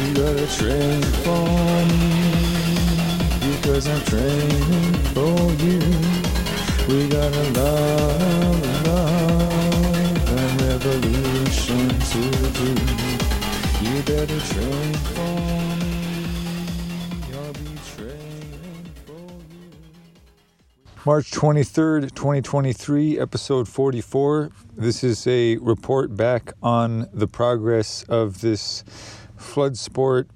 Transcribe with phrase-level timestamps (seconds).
[0.00, 1.44] You gotta train for
[1.90, 2.12] me
[3.52, 5.80] because I'm training for you.
[6.88, 8.64] We got a love,
[10.26, 12.22] and revolution to
[12.58, 12.70] do.
[13.84, 15.60] You better train for me.
[21.06, 24.50] March 23rd, 2023, episode 44.
[24.76, 28.84] This is a report back on the progress of this
[29.40, 30.26] Floodsport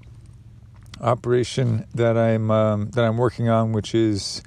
[1.01, 4.43] operation that I'm um, that I'm working on, which is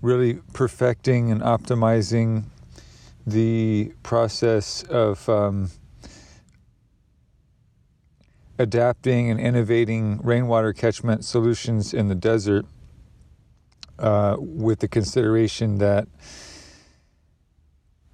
[0.00, 2.44] really perfecting and optimizing
[3.26, 5.70] the process of um,
[8.58, 12.64] adapting and innovating rainwater catchment solutions in the desert
[13.98, 16.08] uh, with the consideration that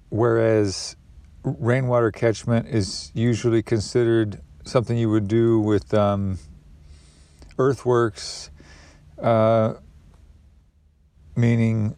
[0.09, 0.95] whereas
[1.43, 6.37] rainwater catchment is usually considered something you would do with um,
[7.57, 8.51] earthworks,
[9.21, 9.75] uh,
[11.35, 11.95] meaning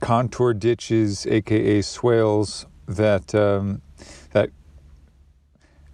[0.00, 3.82] contour ditches, aka swales, that um,
[4.32, 4.50] that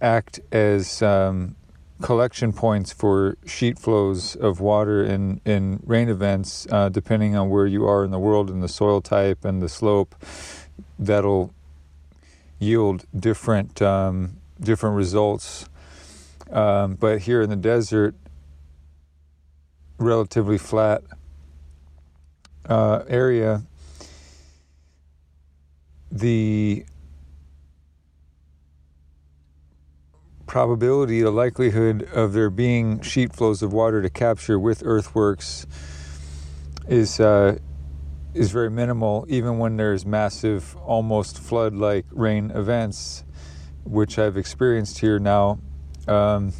[0.01, 1.55] act as um,
[2.01, 7.65] collection points for sheet flows of water in, in rain events, uh, depending on where
[7.65, 10.15] you are in the world and the soil type and the slope,
[10.99, 11.53] that'll
[12.59, 15.69] yield different um, different results.
[16.49, 18.15] Um, but here in the desert,
[19.97, 21.01] relatively flat
[22.69, 23.63] uh, area,
[26.11, 26.85] the
[30.47, 35.67] probability, the likelihood of there being sheet flows of water to capture with earthworks
[36.87, 37.57] is uh,
[38.33, 43.24] is very minimal, even when there's massive, almost flood-like rain events,
[43.85, 45.59] which I've experienced here now.
[46.07, 46.51] Um,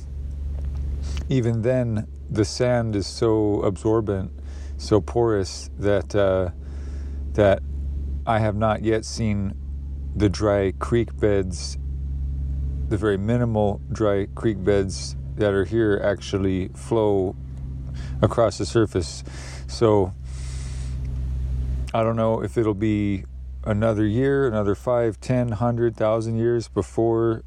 [1.28, 4.32] even then, the sand is so absorbent,
[4.78, 6.52] so porous that uh,
[7.34, 7.62] that
[8.26, 9.54] I have not yet seen
[10.16, 11.78] the dry creek beds
[12.90, 17.36] the very minimal dry creek beds that are here actually flow
[18.22, 19.24] across the surface.
[19.68, 20.14] So
[21.94, 23.26] I don't know if it'll be
[23.66, 27.44] another year, another five, ten, hundred thousand years before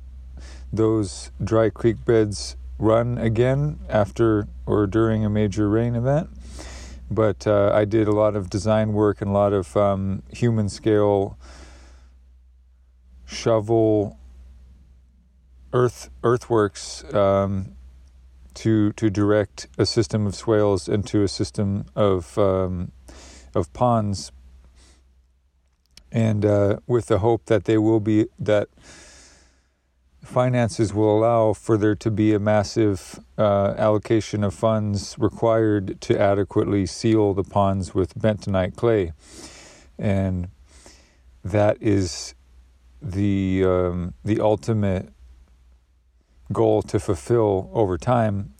[0.72, 6.30] those dry creek beds run again after or during a major rain event.
[7.10, 10.68] But uh, I did a lot of design work and a lot of um, human
[10.68, 11.38] scale
[13.24, 14.18] shovel
[15.72, 17.76] earth earthworks um,
[18.54, 22.92] to to direct a system of swales into a system of um,
[23.54, 24.32] of ponds,
[26.10, 28.68] and uh, with the hope that they will be that
[30.22, 36.20] finances will allow for there to be a massive uh, allocation of funds required to
[36.20, 39.12] adequately seal the ponds with bentonite clay,
[39.98, 40.48] and
[41.44, 42.34] that is
[43.00, 45.08] the um, the ultimate
[46.52, 48.54] goal to fulfill over time.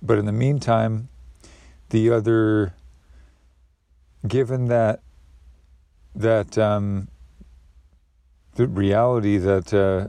[0.00, 1.08] But in the meantime,
[1.90, 2.74] the other,
[4.26, 5.01] given that
[6.14, 7.08] that um,
[8.54, 10.08] the reality that uh,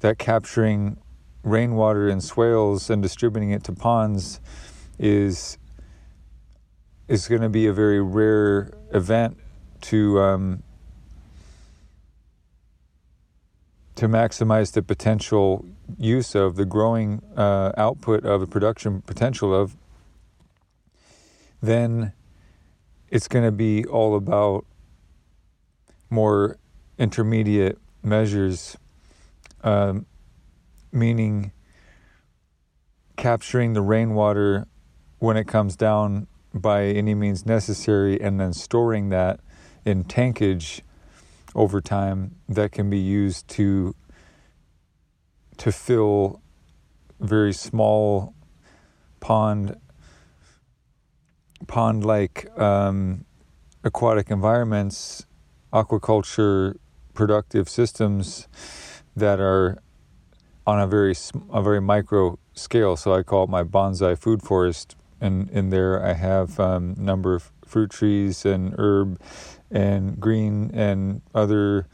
[0.00, 0.96] that capturing
[1.42, 4.40] rainwater in swales and distributing it to ponds
[4.98, 5.58] is
[7.08, 9.36] is going to be a very rare event
[9.80, 10.62] to um,
[13.94, 15.64] to maximize the potential
[15.98, 19.76] use of the growing uh, output of the production potential of,
[21.60, 22.12] then
[23.10, 24.64] it's going to be all about
[26.12, 26.58] more
[26.98, 28.76] intermediate measures,
[29.64, 30.04] um,
[30.92, 31.52] meaning
[33.16, 34.66] capturing the rainwater
[35.18, 39.40] when it comes down by any means necessary and then storing that
[39.86, 40.82] in tankage
[41.54, 43.94] over time that can be used to
[45.56, 46.42] to fill
[47.20, 48.34] very small
[49.20, 49.76] pond
[51.68, 53.24] pond like um,
[53.84, 55.26] aquatic environments
[55.72, 56.76] aquaculture
[57.14, 58.48] productive systems
[59.16, 59.78] that are
[60.66, 61.14] on a very
[61.50, 62.96] a very micro scale.
[62.96, 64.96] So I call it my bonsai food forest.
[65.20, 69.20] And in there, I have a um, number of fruit trees and herb
[69.70, 71.86] and green and other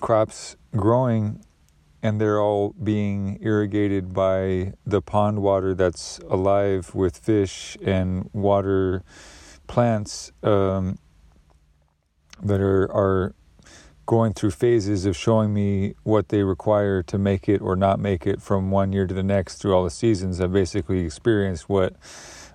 [0.00, 1.42] crops growing
[2.04, 9.02] and they're all being irrigated by the pond water that's alive with fish and water
[9.66, 10.98] plants um,
[12.44, 13.34] that are are
[14.06, 18.26] going through phases of showing me what they require to make it or not make
[18.26, 20.40] it from one year to the next through all the seasons.
[20.40, 21.94] I've basically experienced what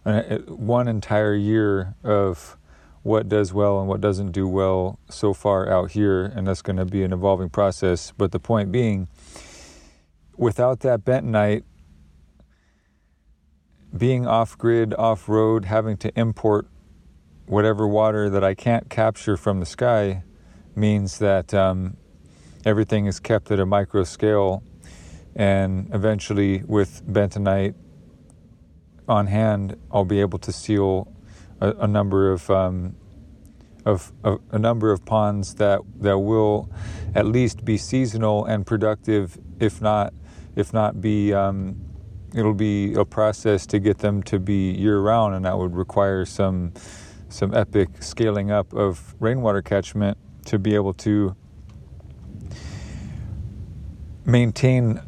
[0.06, 2.56] uh, one entire year of
[3.01, 6.77] what does well and what doesn't do well so far out here, and that's going
[6.77, 8.13] to be an evolving process.
[8.15, 9.07] But the point being,
[10.38, 11.63] without that bentonite,
[13.97, 16.68] being off grid, off road, having to import
[17.49, 20.23] whatever water that I can't capture from the sky
[20.75, 21.97] means that um,
[22.63, 24.63] everything is kept at a micro scale.
[25.35, 27.73] And eventually, with bentonite
[29.07, 31.11] on hand, I'll be able to seal
[31.59, 32.95] a, a number of, um,
[33.83, 36.69] of, a number of ponds that that will
[37.15, 40.13] at least be seasonal and productive, if not
[40.55, 41.77] if not be um,
[42.35, 46.25] it'll be a process to get them to be year round, and that would require
[46.25, 46.73] some
[47.29, 51.35] some epic scaling up of rainwater catchment to be able to
[54.25, 55.01] maintain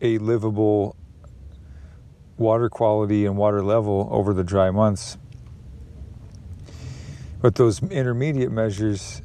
[0.00, 0.96] a livable
[2.36, 5.18] water quality and water level over the dry months.
[7.40, 9.22] But those intermediate measures,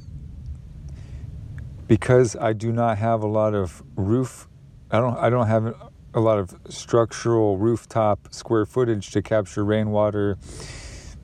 [1.88, 4.48] because I do not have a lot of roof
[4.94, 5.74] I don't I don't have
[6.14, 10.38] a lot of structural rooftop square footage to capture rainwater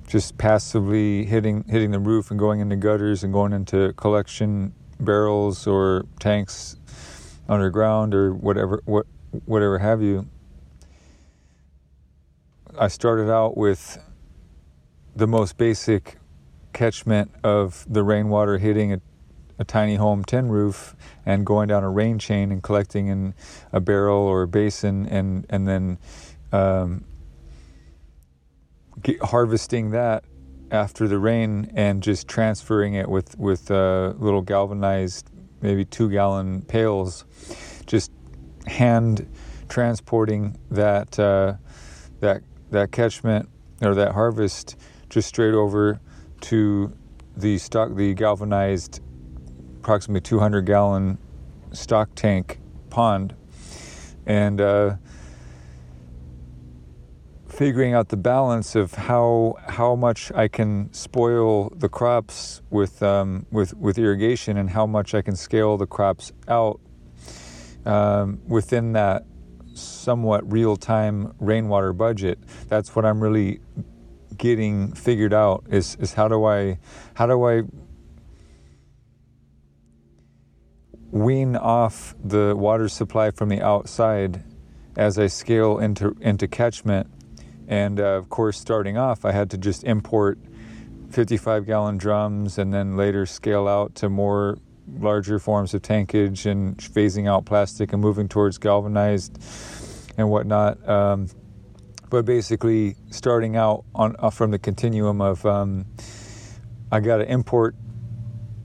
[0.08, 5.68] just passively hitting hitting the roof and going into gutters and going into collection barrels
[5.68, 6.78] or tanks
[7.48, 9.06] underground or whatever what
[9.46, 10.28] whatever have you.
[12.80, 14.00] I started out with
[15.16, 16.18] the most basic
[16.74, 19.02] catchment of the rainwater hitting a
[19.60, 20.96] a tiny home tin roof
[21.26, 23.34] and going down a rain chain and collecting in
[23.74, 25.98] a barrel or a basin and and then
[26.52, 27.04] um,
[29.02, 30.24] get, harvesting that
[30.72, 35.30] after the rain and just transferring it with with uh, little galvanized
[35.62, 37.26] maybe two gallon pails,
[37.86, 38.12] just
[38.66, 39.28] hand
[39.70, 41.54] transporting that uh,
[42.20, 42.42] that
[42.72, 43.50] that catchment
[43.82, 44.76] or that harvest
[45.10, 46.00] just straight over
[46.42, 46.92] to
[47.36, 49.02] the stock the galvanized
[49.78, 51.18] approximately 200 gallon
[51.72, 52.60] stock tank
[52.90, 53.36] pond.
[54.26, 54.96] And uh,
[57.58, 63.48] figuring out the balance of how how much I can spoil the crops with um,
[63.52, 66.80] with with irrigation and how much I can scale the crops out
[67.84, 69.26] um, within that
[69.74, 72.38] somewhat real time rainwater budget.
[72.68, 73.60] That's what I'm really
[74.38, 76.78] getting figured out is is how do I
[77.16, 77.64] how do I
[81.10, 84.44] wean off the water supply from the outside
[84.96, 87.08] as I scale into into catchment.
[87.68, 90.40] And uh, of course, starting off, I had to just import
[91.12, 94.58] 55 gallon drums and then later scale out to more
[95.00, 99.38] larger forms of tankage and phasing out plastic and moving towards galvanized
[100.18, 100.88] and whatnot.
[100.88, 101.28] Um,
[102.10, 105.86] but basically, starting out on uh, from the continuum of um,
[106.90, 107.76] I got to import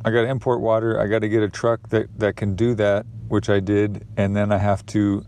[0.05, 1.01] I got to import water.
[1.01, 4.35] I got to get a truck that, that can do that, which I did, and
[4.35, 5.25] then I have to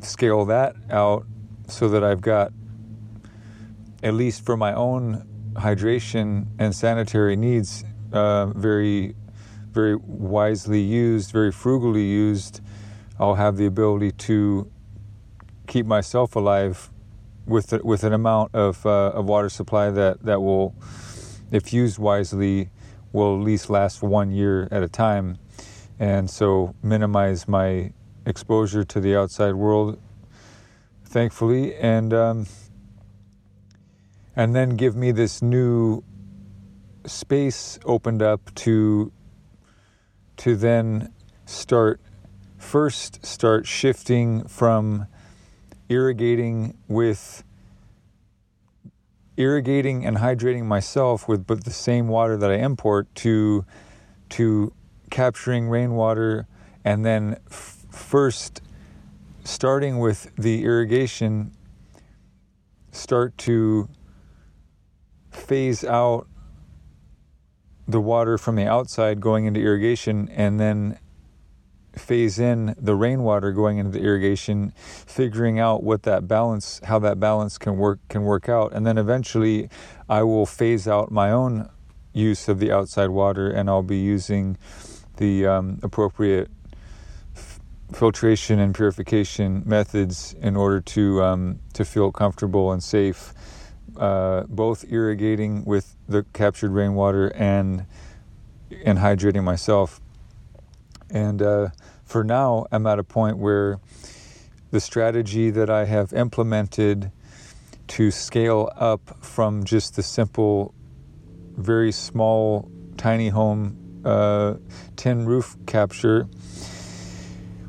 [0.00, 1.26] scale that out
[1.68, 2.52] so that I've got,
[4.02, 9.14] at least for my own hydration and sanitary needs, uh, very,
[9.72, 12.60] very wisely used, very frugally used.
[13.18, 14.70] I'll have the ability to
[15.66, 16.90] keep myself alive
[17.46, 20.74] with with an amount of uh, of water supply that that will,
[21.50, 22.70] if used wisely
[23.12, 25.38] will at least last one year at a time,
[25.98, 27.92] and so minimize my
[28.24, 29.98] exposure to the outside world,
[31.04, 32.46] thankfully, and um,
[34.36, 36.02] and then give me this new
[37.06, 39.12] space opened up to
[40.36, 41.12] to then
[41.46, 42.00] start
[42.58, 45.06] first start shifting from
[45.88, 47.42] irrigating with
[49.36, 53.64] irrigating and hydrating myself with but the same water that I import to
[54.30, 54.72] to
[55.10, 56.46] capturing rainwater
[56.84, 58.62] and then f- first
[59.42, 61.52] starting with the irrigation
[62.92, 63.88] start to
[65.40, 66.26] phase out
[67.88, 70.98] the water from the outside going into irrigation and then
[71.96, 77.18] phase in the rainwater going into the irrigation, figuring out what that balance, how that
[77.18, 79.68] balance can work can work out, and then eventually,
[80.08, 81.68] I will phase out my own
[82.12, 84.56] use of the outside water, and I'll be using
[85.16, 86.48] the um, appropriate
[87.36, 87.60] f-
[87.92, 93.34] filtration and purification methods in order to um, to feel comfortable and safe,
[94.00, 97.86] uh, both irrigating with the captured rainwater and
[98.84, 100.00] and hydrating myself.
[101.10, 101.68] And uh,
[102.04, 103.78] for now, I'm at a point where
[104.70, 107.12] the strategy that I have implemented
[107.88, 110.72] to scale up from just the simple,
[111.56, 114.54] very small, tiny home uh,
[114.96, 116.26] tin roof capture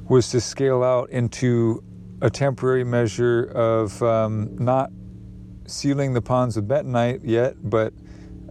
[0.07, 1.83] was to scale out into
[2.21, 4.91] a temporary measure of um, not
[5.71, 7.93] sealing the ponds with bentonite yet, but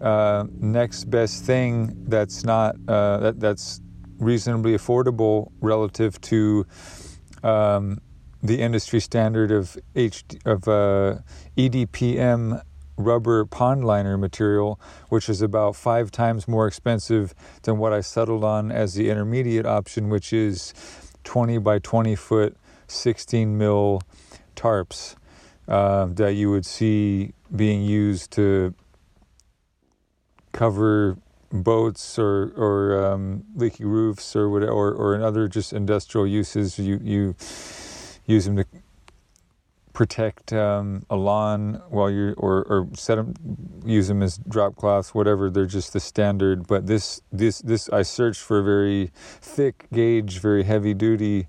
[0.01, 3.81] uh, next best thing that's not uh, that, that's
[4.19, 6.67] reasonably affordable relative to
[7.43, 7.99] um,
[8.43, 11.19] the industry standard of H of uh,
[11.57, 12.63] EDPM
[12.97, 18.45] rubber pond liner material, which is about five times more expensive than what I settled
[18.45, 20.75] on as the intermediate option, which is
[21.25, 22.57] 20 by 20 foot,
[22.89, 24.03] 16 mil
[24.55, 25.17] tarps
[25.71, 28.75] uh, that you would see being used to
[30.53, 31.17] cover
[31.53, 36.79] boats or or um, leaky roofs or whatever, or, or in other just industrial uses.
[36.79, 37.37] You you
[38.27, 38.67] use them to
[39.93, 43.35] protect um, a lawn while you're or or set them
[43.85, 48.03] use them as drop cloths whatever they're just the standard but this this this I
[48.03, 51.49] searched for a very thick gauge very heavy duty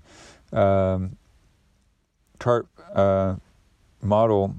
[0.52, 1.16] um,
[2.38, 3.36] tarp uh,
[4.02, 4.56] model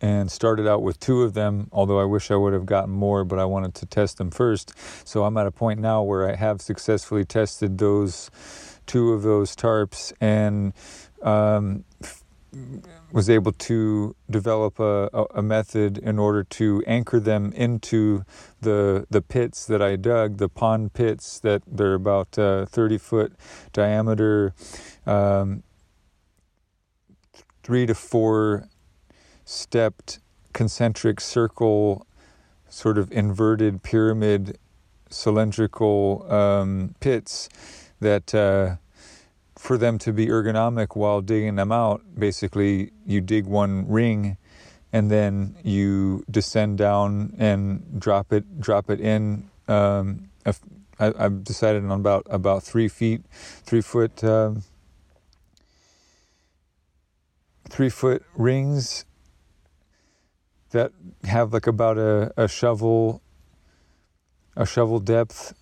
[0.00, 3.24] and started out with two of them, although I wish I would have gotten more,
[3.24, 4.74] but I wanted to test them first.
[5.08, 8.30] So I'm at a point now where I have successfully tested those
[8.86, 10.72] two of those tarps and
[11.22, 11.84] um,
[13.12, 18.24] was able to develop a, a, method in order to anchor them into
[18.60, 23.32] the the pits that I dug, the pond pits that they're about uh, 30 foot
[23.72, 24.54] diameter,
[25.06, 25.62] um,
[27.66, 28.68] three to four
[29.44, 30.20] stepped
[30.52, 32.06] concentric circle,
[32.68, 34.56] sort of inverted pyramid
[35.10, 37.48] cylindrical um, pits
[37.98, 38.76] that uh,
[39.58, 44.36] for them to be ergonomic while digging them out, basically you dig one ring
[44.92, 49.50] and then you descend down and drop it drop it in.
[49.66, 50.30] Um,
[51.00, 54.22] I, have decided on about about three feet, three foot.
[54.22, 54.62] Um,
[57.68, 59.04] three foot rings
[60.70, 60.92] that
[61.24, 63.22] have like about a, a shovel
[64.56, 65.54] a shovel depth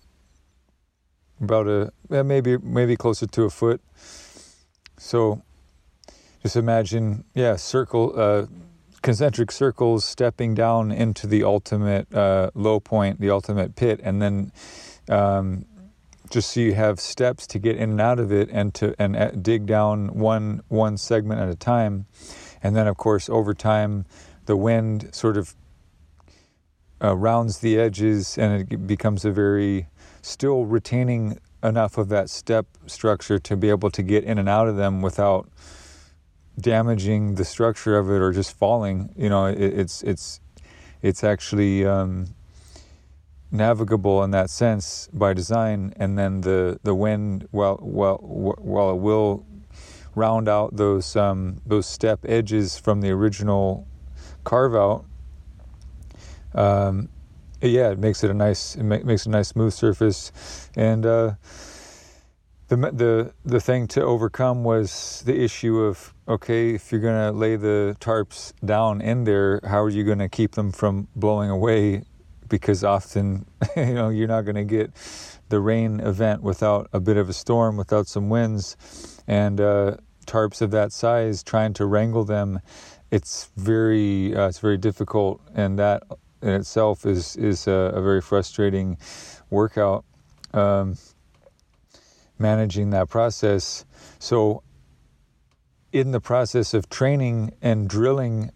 [1.41, 3.81] about a maybe maybe closer to a foot.
[4.97, 5.41] So
[6.41, 8.45] just imagine yeah circle uh,
[9.01, 14.51] concentric circles stepping down into the ultimate uh, low point the ultimate pit and then
[15.09, 15.65] um,
[16.29, 19.15] just so you have steps to get in and out of it and to and
[19.15, 22.05] uh, dig down one one segment at a time.
[22.63, 24.05] And then of course over time
[24.45, 25.55] the wind sort of
[27.03, 29.87] uh, rounds the edges and it becomes a very
[30.21, 34.67] still retaining enough of that step structure to be able to get in and out
[34.67, 35.49] of them without
[36.59, 39.13] damaging the structure of it or just falling.
[39.15, 40.39] You know it, it's it's
[41.01, 42.34] it's actually um,
[43.57, 48.97] navigable in that sense by design and then the the wind well well while it
[48.97, 49.45] will
[50.15, 53.87] round out those um, those step edges from the original
[54.43, 55.05] carve out,
[56.53, 57.09] um,
[57.61, 60.31] yeah, it makes it a nice it makes a nice smooth surface,
[60.75, 61.33] and uh,
[62.69, 67.55] the the the thing to overcome was the issue of okay, if you're gonna lay
[67.55, 72.03] the tarps down in there, how are you gonna keep them from blowing away?
[72.47, 74.91] Because often, you know, you're not gonna get
[75.49, 78.77] the rain event without a bit of a storm, without some winds,
[79.27, 82.59] and uh, tarps of that size, trying to wrangle them
[83.11, 86.03] it's very uh, it's very difficult, and that
[86.41, 88.97] in itself is is a, a very frustrating
[89.49, 90.03] workout.
[90.53, 90.97] Um,
[92.37, 93.85] managing that process,
[94.19, 94.63] so
[95.93, 98.51] in the process of training and drilling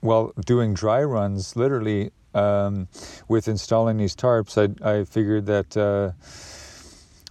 [0.00, 2.88] while doing dry runs, literally um,
[3.28, 6.12] with installing these tarps, I, I figured that uh,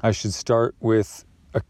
[0.02, 1.62] I should start with a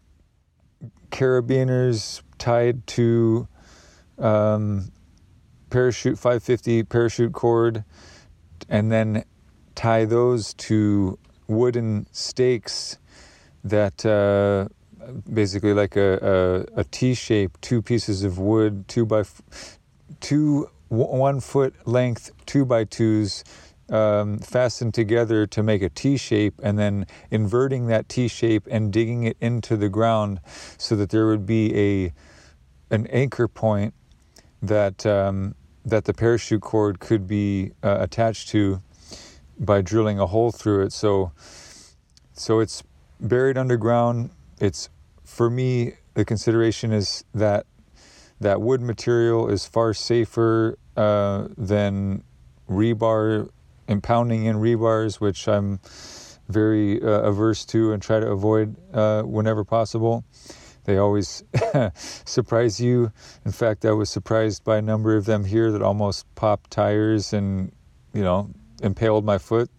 [1.11, 3.47] carabiners tied to
[4.19, 4.91] um,
[5.69, 7.83] parachute 550 parachute cord,
[8.69, 9.23] and then
[9.75, 12.97] tie those to wooden stakes
[13.63, 14.67] that uh,
[15.31, 19.41] basically like a, a, a T shape, two pieces of wood, two by f-
[20.19, 23.43] two one foot length two by twos
[23.89, 28.91] um, fastened together to make a T shape, and then inverting that T shape and
[28.91, 30.39] digging it into the ground
[30.77, 32.13] so that there would be a
[32.93, 33.93] an anchor point
[34.61, 38.81] that um, that the parachute cord could be uh, attached to
[39.59, 40.93] by drilling a hole through it.
[40.93, 41.31] So
[42.33, 42.83] so it's
[43.19, 44.31] buried underground.
[44.59, 44.89] It's
[45.23, 47.65] for me the consideration is that
[48.39, 52.23] that wood material is far safer uh, than
[52.69, 53.49] rebar
[53.87, 55.79] impounding in rebars, which I'm
[56.49, 60.23] very uh, averse to and try to avoid uh, whenever possible.
[60.85, 61.43] They always
[61.95, 63.11] surprise you.
[63.45, 67.33] In fact, I was surprised by a number of them here that almost popped tires
[67.33, 67.71] and,
[68.13, 68.49] you know,
[68.81, 69.69] impaled my foot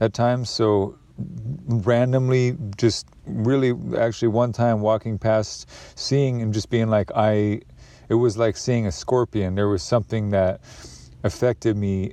[0.00, 0.48] at times.
[0.48, 7.60] So, randomly, just really, actually, one time walking past, seeing and just being like, I,
[8.10, 9.54] it was like seeing a scorpion.
[9.54, 10.60] There was something that
[11.22, 12.12] affected me,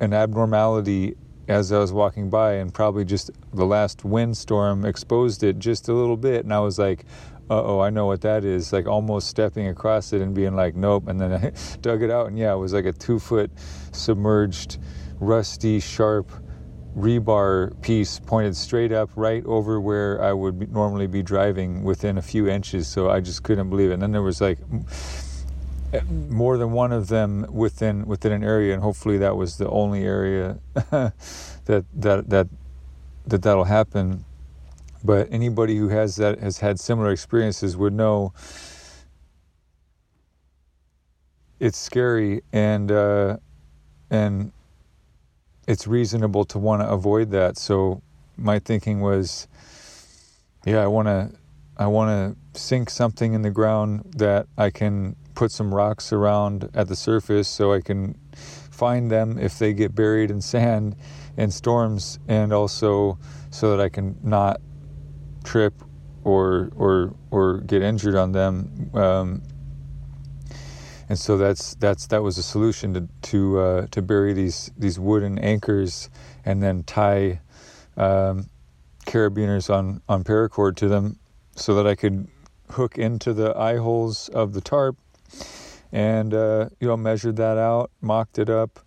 [0.00, 1.14] an abnormality
[1.46, 5.92] as I was walking by, and probably just the last windstorm exposed it just a
[5.92, 6.42] little bit.
[6.44, 7.04] And I was like,
[7.50, 8.72] oh, I know what that is.
[8.72, 11.06] Like almost stepping across it and being like, nope.
[11.06, 13.52] And then I dug it out, and yeah, it was like a two foot
[13.92, 14.78] submerged,
[15.20, 16.32] rusty, sharp
[16.96, 22.18] rebar piece pointed straight up right over where I would be, normally be driving within
[22.18, 22.86] a few inches.
[22.88, 23.94] So I just couldn't believe it.
[23.94, 24.58] And then there was like
[26.08, 30.04] more than one of them within within an area, and hopefully that was the only
[30.04, 31.12] area that
[31.66, 31.84] that
[32.30, 32.48] that
[33.26, 34.24] that that'll happen
[35.04, 38.32] but anybody who has that has had similar experiences would know
[41.58, 43.36] it's scary and uh,
[44.10, 44.52] and
[45.72, 47.56] it's reasonable to want to avoid that.
[47.56, 48.02] So
[48.36, 49.48] my thinking was,
[50.66, 51.30] yeah, I want to
[51.78, 56.68] I want to sink something in the ground that I can put some rocks around
[56.74, 58.14] at the surface so I can
[58.70, 60.94] find them if they get buried in sand
[61.38, 63.18] and storms and also
[63.50, 64.60] so that I can not
[65.42, 65.72] trip
[66.22, 68.90] or or or get injured on them.
[68.92, 69.42] Um,
[71.12, 74.98] and so that's that's that was a solution to to uh, to bury these these
[74.98, 76.08] wooden anchors
[76.46, 77.38] and then tie
[77.98, 78.46] um,
[79.04, 81.18] carabiners on on paracord to them
[81.54, 82.28] so that I could
[82.70, 84.96] hook into the eye holes of the tarp
[85.92, 88.80] and uh, you know measured that out, mocked it up,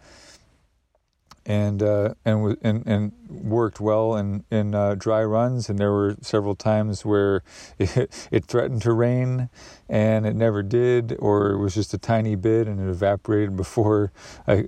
[1.45, 5.69] and uh, and, and and worked well in in uh, dry runs.
[5.69, 7.43] And there were several times where
[7.79, 9.49] it, it, threatened to rain,
[9.87, 14.11] and it never did, or it was just a tiny bit, and it evaporated before
[14.47, 14.65] I,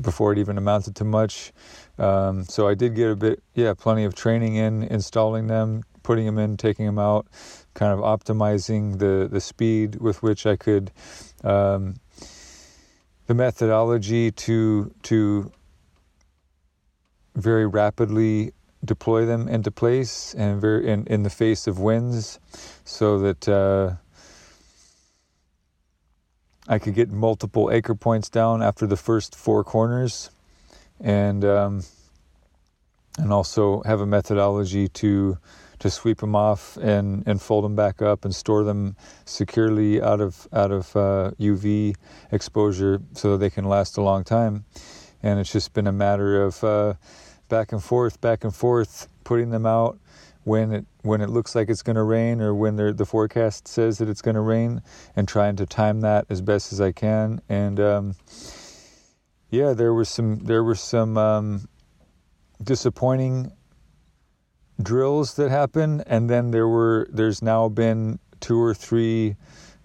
[0.00, 1.52] before it even amounted to much.
[1.98, 6.26] Um, so I did get a bit, yeah, plenty of training in installing them, putting
[6.26, 7.26] them in, taking them out,
[7.74, 10.90] kind of optimizing the the speed with which I could.
[11.42, 11.96] Um,
[13.26, 15.52] the methodology to to
[17.34, 18.52] very rapidly
[18.84, 22.40] deploy them into place and very in, in the face of winds
[22.84, 23.94] so that uh,
[26.68, 30.30] I could get multiple acre points down after the first four corners
[31.00, 31.82] and um,
[33.18, 35.38] and also have a methodology to
[35.80, 40.20] to sweep them off and, and fold them back up and store them securely out
[40.20, 41.94] of out of uh, UV
[42.32, 44.64] exposure so they can last a long time
[45.22, 46.94] and it's just been a matter of uh,
[47.48, 49.98] back and forth, back and forth, putting them out
[50.44, 53.98] when it when it looks like it's going to rain or when the forecast says
[53.98, 54.82] that it's going to rain,
[55.14, 57.40] and trying to time that as best as I can.
[57.48, 58.14] And um,
[59.50, 61.68] yeah, there were some there were some um,
[62.62, 63.52] disappointing
[64.82, 69.36] drills that happened, and then there were there's now been two or three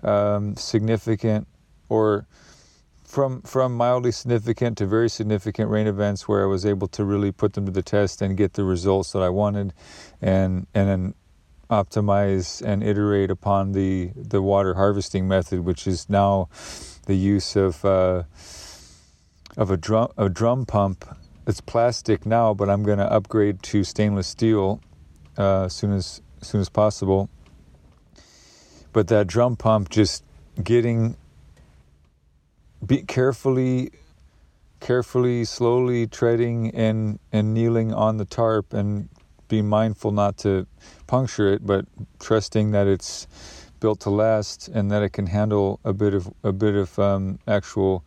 [0.04, 1.48] um, significant
[1.90, 2.28] or
[3.16, 7.32] from from mildly significant to very significant rain events where I was able to really
[7.32, 9.74] put them to the test and get the results that I wanted,
[10.22, 11.16] and and then
[11.70, 16.50] optimize and iterate upon the the water harvesting method, which is now
[17.06, 18.24] the use of uh,
[19.56, 21.06] of a drum a drum pump.
[21.48, 24.82] It's plastic now, but I'm going to upgrade to stainless steel
[25.38, 27.30] uh, as soon as, as soon as possible.
[28.92, 30.26] But that drum pump, just
[30.62, 31.16] getting
[32.86, 33.92] be carefully
[34.80, 39.10] carefully slowly treading and and kneeling on the tarp and
[39.48, 40.68] be mindful not to
[41.08, 41.86] puncture it but
[42.20, 43.28] trusting that it's
[43.80, 47.38] built to last and that it can handle a bit of a bit of um,
[47.48, 48.04] actual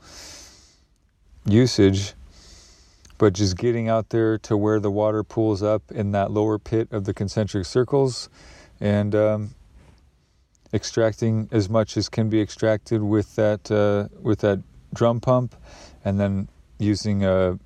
[1.47, 2.15] usage.
[3.17, 6.89] But just getting out there to where the water pools up in that lower pit
[6.93, 8.29] of the concentric circles
[8.81, 9.51] and um,
[10.73, 14.61] extracting as much as can be extracted with that uh, with that
[14.95, 15.55] drum pump
[16.05, 16.49] and then
[16.79, 17.59] using a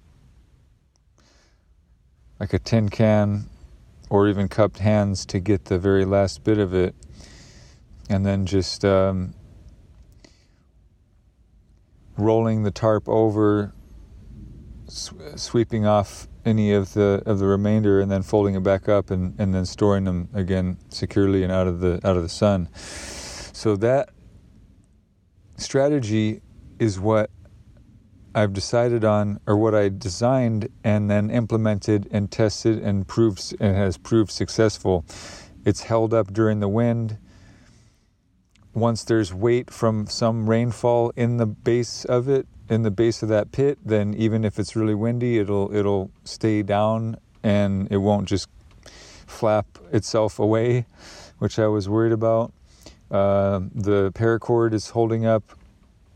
[2.40, 3.44] like a tin can
[4.10, 6.94] or even cupped hands to get the very last bit of it
[8.08, 9.34] and then just um,
[12.16, 13.72] rolling the tarp over
[14.88, 19.38] sweeping off any of the of the remainder and then folding it back up and,
[19.38, 22.68] and then storing them again securely and out of the out of the sun.
[22.74, 24.10] So that
[25.56, 26.42] strategy
[26.82, 27.30] is what
[28.34, 33.76] I've decided on or what I designed and then implemented and tested and proved and
[33.76, 35.04] has proved successful.
[35.64, 37.18] It's held up during the wind.
[38.74, 43.28] Once there's weight from some rainfall in the base of it, in the base of
[43.28, 48.26] that pit, then even if it's really windy, it'll it'll stay down and it won't
[48.26, 48.48] just
[49.28, 50.86] flap itself away,
[51.38, 52.52] which I was worried about.
[53.08, 55.44] Uh, the paracord is holding up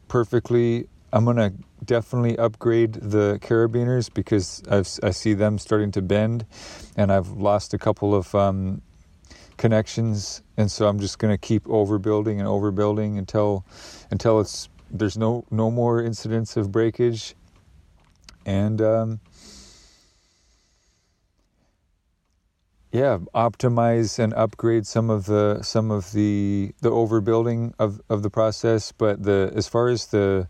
[0.08, 0.88] perfectly.
[1.12, 1.52] I'm gonna
[1.84, 6.44] definitely upgrade the carabiners because I've, i see them starting to bend,
[6.96, 8.82] and I've lost a couple of um,
[9.56, 13.64] connections, and so I'm just gonna keep overbuilding and overbuilding until
[14.10, 17.34] until it's there's no no more incidents of breakage,
[18.44, 19.20] and um,
[22.96, 28.30] yeah, optimize and upgrade some of the some of the the overbuilding of of the
[28.30, 28.90] process.
[28.90, 30.48] But the as far as the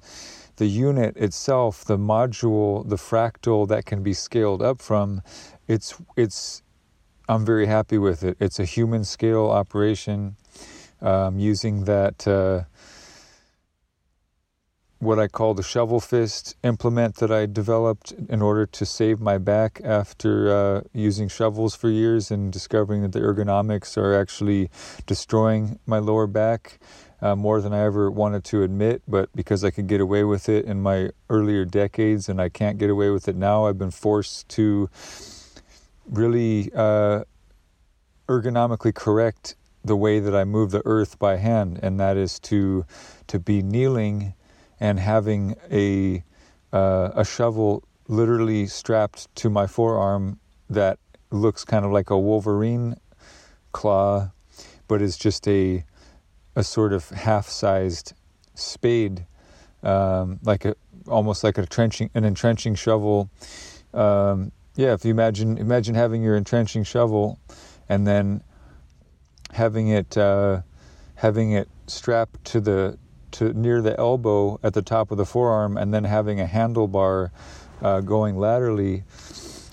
[0.56, 5.22] the unit itself, the module, the fractal that can be scaled up from,
[5.66, 6.62] it's it's
[7.28, 8.36] I'm very happy with it.
[8.38, 10.36] It's a human scale operation
[11.00, 12.28] um, using that.
[12.28, 12.64] Uh,
[14.98, 19.36] what I call the shovel fist implement that I developed in order to save my
[19.36, 24.70] back after uh, using shovels for years and discovering that the ergonomics are actually
[25.04, 26.78] destroying my lower back
[27.20, 29.02] uh, more than I ever wanted to admit.
[29.06, 32.78] But because I could get away with it in my earlier decades and I can't
[32.78, 34.88] get away with it now, I've been forced to
[36.08, 37.24] really uh,
[38.28, 42.84] ergonomically correct the way that I move the earth by hand, and that is to
[43.28, 44.34] to be kneeling
[44.80, 46.22] and having a
[46.72, 50.98] uh, a shovel literally strapped to my forearm that
[51.30, 52.96] looks kind of like a Wolverine
[53.72, 54.30] claw,
[54.88, 55.84] but is just a
[56.54, 58.14] a sort of half-sized
[58.54, 59.26] spade,
[59.82, 60.74] um, like a
[61.06, 63.30] almost like a trenching an entrenching shovel.
[63.94, 67.38] Um, yeah, if you imagine imagine having your entrenching shovel,
[67.88, 68.42] and then
[69.52, 70.62] having it uh,
[71.14, 72.98] having it strapped to the
[73.38, 77.30] to near the elbow at the top of the forearm, and then having a handlebar
[77.82, 79.04] uh, going laterally,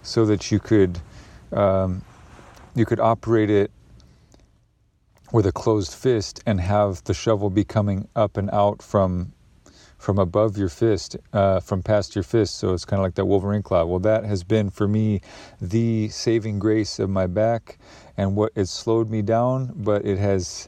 [0.04, 1.00] so that you could
[1.52, 2.02] um,
[2.76, 3.72] you could operate it
[5.32, 9.34] with a closed fist and have the shovel be coming up and out from
[9.98, 12.58] from above your fist, uh, from past your fist.
[12.58, 13.86] So it's kind of like that Wolverine claw.
[13.86, 15.22] Well, that has been for me
[15.62, 17.78] the saving grace of my back
[18.18, 20.68] and what it slowed me down, but it has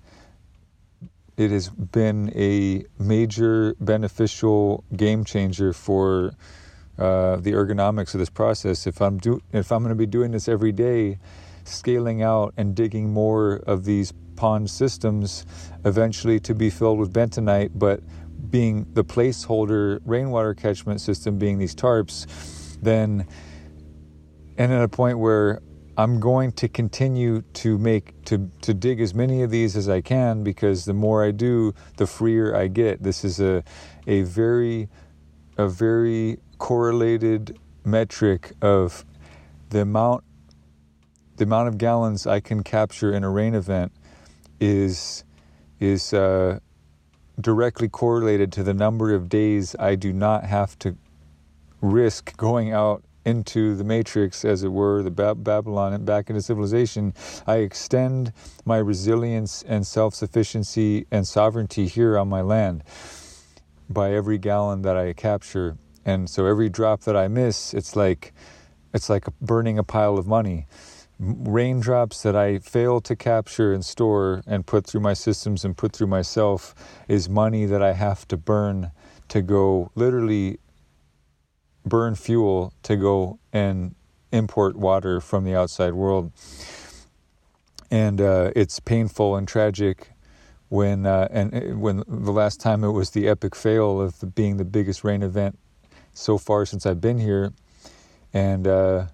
[1.38, 6.32] it has been a major beneficial game changer for
[6.98, 8.88] uh, the ergonomics of this process.
[8.88, 11.20] If I'm do if I'm going to be doing this every day,
[11.66, 15.46] scaling out and digging more of these pond systems,
[15.84, 18.02] eventually to be filled with bentonite, but
[18.50, 22.28] being the placeholder rainwater catchment system being these tarps,
[22.82, 23.28] then
[24.58, 25.62] and at a point where
[25.98, 30.02] I'm going to continue to make to to dig as many of these as I
[30.02, 33.02] can because the more I do, the freer I get.
[33.02, 33.64] This is a
[34.06, 34.90] a very
[35.58, 39.06] a very correlated metric of
[39.70, 40.26] the amount
[41.38, 43.94] the amount of gallons I can capture in a rain event
[44.60, 45.24] is
[45.80, 46.60] is uh,
[47.40, 50.98] directly correlated to the number of days I do not have to
[51.82, 57.14] risk going out into the matrix, as it were, the Babylon and back into civilization,
[57.48, 58.32] I extend
[58.64, 62.84] my resilience and self sufficiency and sovereignty here on my land
[63.90, 65.78] by every gallon that I capture.
[66.06, 68.34] And so every drop that I miss, it's like
[68.94, 70.68] it's like burning a pile of money.
[71.20, 75.94] Raindrops that I fail to capture and store and put through my systems and put
[75.94, 76.76] through myself
[77.08, 78.92] is money that I have to burn
[79.30, 80.60] to go literally
[81.86, 83.96] burn fuel to go and
[84.32, 86.32] import water from the outside world.
[87.92, 90.12] And uh, it's painful and tragic
[90.70, 94.26] when uh, and uh, when the last time it was the epic fail of the,
[94.26, 95.58] being the biggest rain event
[96.14, 97.54] so far since I've been here
[98.34, 99.06] and uh,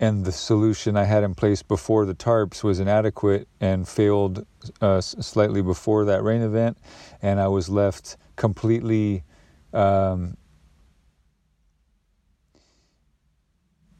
[0.00, 4.46] and the solution I had in place before the tarps was inadequate and failed
[4.80, 6.78] uh, slightly before that rain event,
[7.22, 9.22] and I was left completely.
[9.72, 10.36] Um,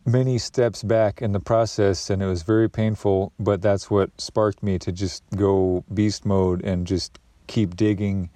[0.04, 4.62] many steps back in the process and it was very painful but that's what sparked
[4.62, 8.28] me to just go beast mode and just keep digging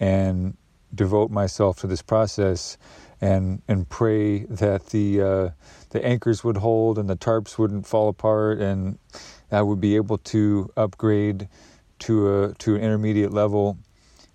[0.00, 0.56] and
[0.94, 2.76] devote myself to this process
[3.20, 5.50] and and pray that the uh,
[5.90, 8.98] the anchors would hold and the tarps wouldn't fall apart and
[9.50, 11.48] I would be able to upgrade
[12.00, 13.78] to a to an intermediate level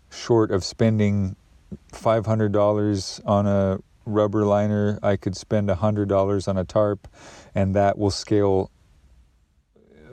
[0.09, 1.35] short of spending
[1.91, 7.07] $500 on a rubber liner I could spend $100 on a tarp
[7.55, 8.71] and that will scale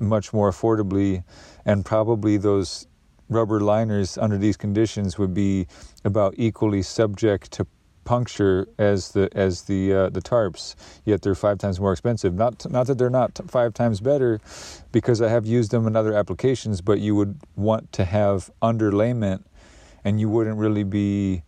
[0.01, 1.25] much more affordably.
[1.65, 2.87] And probably those
[3.29, 5.67] rubber liners under these conditions would be
[6.05, 7.67] about equally subject to
[8.05, 12.33] puncture as the as the uh, the tarps yet they're five times more expensive.
[12.35, 14.41] Not not that they're not five times better
[14.93, 19.43] because I have used them in other applications but you would want to have underlayment
[20.05, 21.43] and you wouldn't really be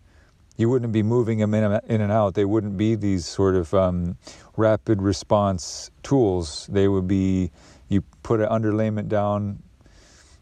[0.59, 3.73] you wouldn't be moving them in, in and out they wouldn't be these sort of
[3.73, 4.18] um,
[4.57, 7.51] rapid response tools they would be
[7.88, 9.62] you put an underlayment down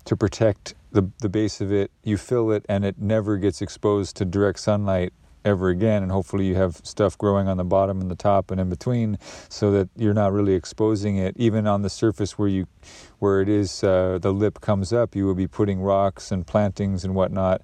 [0.05, 4.17] to protect the the base of it, you fill it, and it never gets exposed
[4.17, 5.13] to direct sunlight
[5.45, 6.03] ever again.
[6.03, 9.19] And hopefully, you have stuff growing on the bottom and the top and in between,
[9.49, 11.37] so that you're not really exposing it.
[11.37, 12.67] Even on the surface where you,
[13.19, 17.05] where it is, uh, the lip comes up, you will be putting rocks and plantings
[17.05, 17.63] and whatnot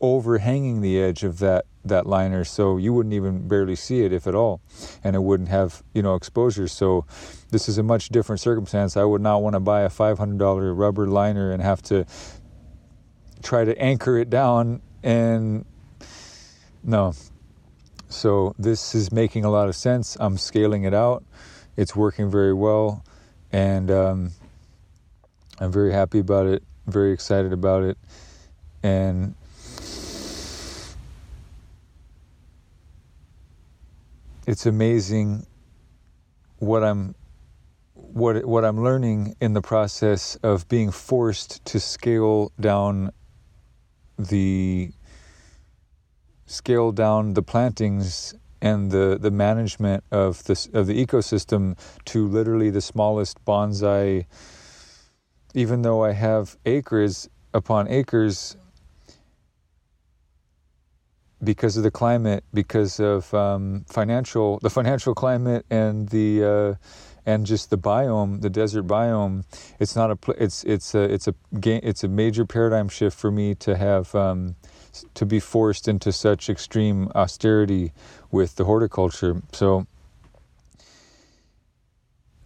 [0.00, 4.26] overhanging the edge of that that liner so you wouldn't even barely see it if
[4.26, 4.60] at all
[5.02, 7.04] and it wouldn't have you know exposure so
[7.50, 11.06] this is a much different circumstance i would not want to buy a $500 rubber
[11.06, 12.06] liner and have to
[13.42, 15.64] try to anchor it down and
[16.82, 17.14] no.
[18.08, 20.16] So this is making a lot of sense.
[20.20, 21.24] I'm scaling it out.
[21.76, 23.04] It's working very well,
[23.50, 24.30] and um,
[25.58, 26.62] I'm very happy about it.
[26.86, 27.96] Very excited about it,
[28.82, 29.34] and
[34.46, 35.46] it's amazing
[36.58, 37.14] what I'm
[37.94, 43.10] what what I'm learning in the process of being forced to scale down
[44.18, 44.90] the
[46.46, 51.76] scale down the plantings and the, the management of this of the ecosystem
[52.06, 54.26] to literally the smallest bonsai.
[55.54, 58.56] Even though I have acres upon acres
[61.42, 66.74] because of the climate, because of um, financial, the financial climate, and the uh,
[67.26, 69.44] and just the biome, the desert biome.
[69.80, 73.54] It's not a, it's it's a it's a it's a major paradigm shift for me
[73.56, 74.56] to have um,
[75.14, 77.92] to be forced into such extreme austerity
[78.30, 79.42] with the horticulture.
[79.52, 79.86] So,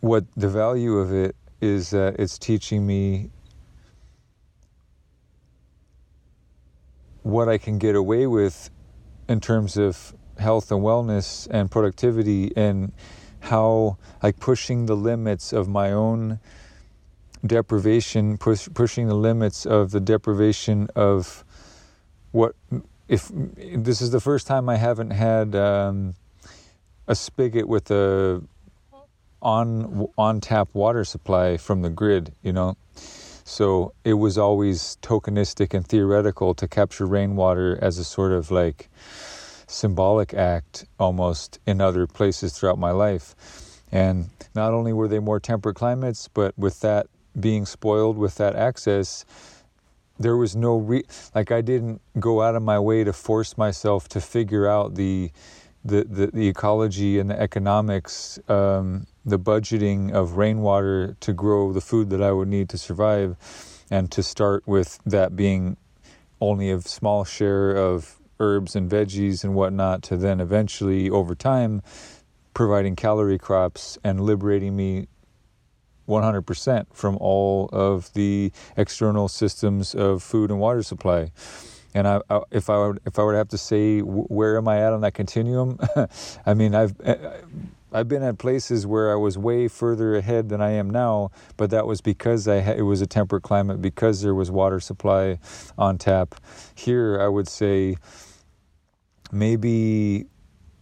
[0.00, 3.30] what the value of it is that it's teaching me
[7.22, 8.70] what I can get away with
[9.28, 12.92] in terms of health and wellness and productivity and
[13.40, 16.38] how like pushing the limits of my own
[17.44, 21.44] deprivation push, pushing the limits of the deprivation of
[22.32, 22.54] what
[23.08, 26.14] if this is the first time I haven't had um,
[27.06, 28.42] a spigot with a
[29.40, 32.76] on on tap water supply from the grid, you know.
[33.48, 38.90] So it was always tokenistic and theoretical to capture rainwater as a sort of like
[39.68, 43.36] symbolic act almost in other places throughout my life.
[43.92, 47.06] And not only were they more temperate climates, but with that
[47.38, 49.24] being spoiled with that access,
[50.18, 54.08] there was no re- like I didn't go out of my way to force myself
[54.08, 55.30] to figure out the
[55.84, 61.80] the, the, the ecology and the economics, um, the budgeting of rainwater to grow the
[61.80, 63.36] food that I would need to survive,
[63.90, 65.76] and to start with that being
[66.40, 71.82] only a small share of herbs and veggies and whatnot, to then eventually over time
[72.54, 75.08] providing calorie crops and liberating me
[76.08, 81.32] 100% from all of the external systems of food and water supply.
[81.96, 84.68] And I, I, if I would, if I were to have to say where am
[84.68, 85.78] I at on that continuum,
[86.46, 87.40] I mean I've eh, eh,
[87.90, 91.70] I've been at places where I was way further ahead than I am now, but
[91.70, 95.38] that was because I it was a temperate climate because there was water supply
[95.78, 96.34] on tap.
[96.74, 97.96] Here, I would say
[99.32, 100.26] maybe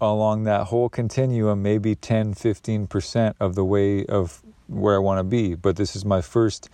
[0.00, 5.24] along that whole continuum, maybe 10, 15% of the way of where I want to
[5.24, 5.54] be.
[5.54, 6.68] But this is my first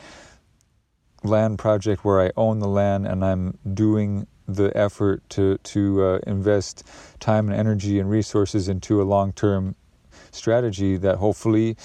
[1.22, 6.18] land project where I own the land and I'm doing the effort to to uh,
[6.26, 6.84] invest
[7.20, 9.76] time and energy and resources into a long term
[10.32, 11.76] strategy that hopefully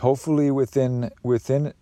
[0.00, 1.72] hopefully within within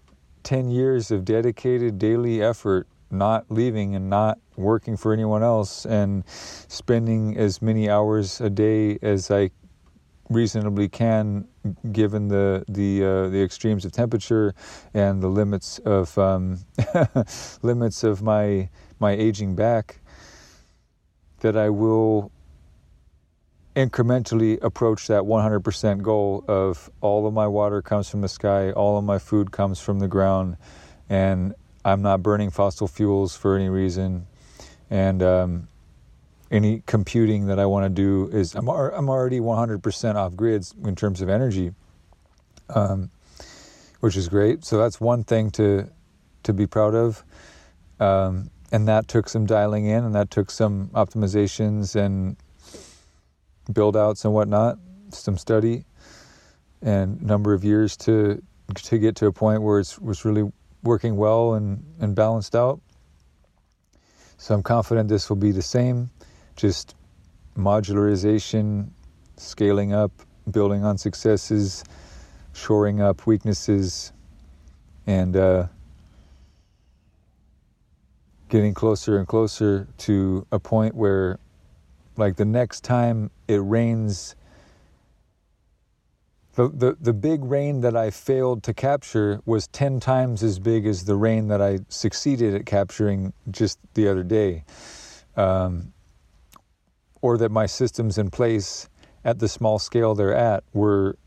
[0.43, 6.25] 10 years of dedicated daily effort not leaving and not working for anyone else and
[6.27, 9.51] spending as many hours a day as I
[10.29, 11.47] reasonably can
[11.93, 14.55] given the the uh, the extremes of temperature
[14.95, 16.59] and the limits of um,
[17.63, 20.01] limits of my my aging back
[21.41, 22.33] that I will
[23.77, 28.97] incrementally approach that 100% goal of all of my water comes from the sky, all
[28.97, 30.57] of my food comes from the ground,
[31.11, 34.27] and I'm not burning fossil fuels for any reason.
[34.89, 35.69] And um,
[36.51, 40.95] any computing that I want to do is I'm, I'm already 100% off grids in
[40.95, 41.73] terms of energy,
[42.71, 43.11] um,
[44.01, 44.65] which is great.
[44.65, 45.91] So that's one thing to
[46.45, 47.25] to be proud of.
[47.99, 52.37] Um, and that took some dialing in and that took some optimizations and
[53.73, 54.79] build outs and whatnot,
[55.11, 55.85] some study
[56.83, 58.43] and number of years to
[58.75, 60.51] to get to a point where it's was really
[60.83, 62.81] working well and, and balanced out.
[64.39, 66.11] So I'm confident this will be the same,
[66.57, 66.95] just
[67.57, 68.89] modularization,
[69.37, 70.11] scaling up,
[70.51, 71.85] building on successes,
[72.53, 74.13] shoring up weaknesses,
[75.07, 75.67] and uh,
[78.49, 81.39] getting closer and closer to a point where,
[82.17, 84.35] like, the next time it rains,
[86.55, 90.87] the, the, the big rain that I failed to capture was 10 times as big
[90.87, 94.65] as the rain that I succeeded at capturing just the other day.
[95.37, 95.93] Um,
[97.27, 98.89] or that my systems in place
[99.25, 101.19] at the small scale they're at were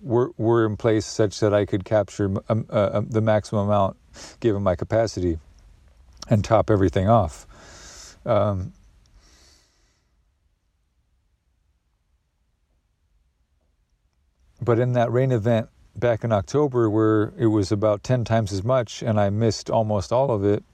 [0.00, 3.98] were, were in place such that I could capture um, uh, um, the maximum amount
[4.40, 5.38] given my capacity
[6.30, 7.46] and top everything off.
[8.24, 8.72] Um,
[14.62, 18.64] but in that rain event back in October, where it was about 10 times as
[18.64, 20.64] much and I missed almost all of it,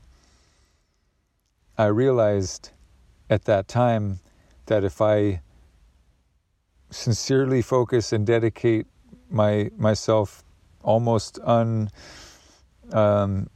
[1.76, 2.70] I realized
[3.28, 4.20] at that time
[4.66, 5.40] that if I
[6.90, 8.86] sincerely focus and dedicate
[9.30, 10.44] my myself
[10.82, 11.90] almost un
[12.92, 13.48] um,